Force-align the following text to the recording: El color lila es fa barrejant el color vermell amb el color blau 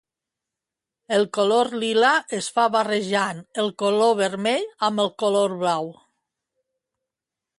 El 1.17 1.25
color 1.37 1.67
lila 1.83 2.13
es 2.37 2.47
fa 2.55 2.63
barrejant 2.77 3.43
el 3.65 3.69
color 3.83 4.17
vermell 4.21 4.65
amb 4.89 5.05
el 5.07 5.13
color 5.25 5.57
blau 5.63 5.93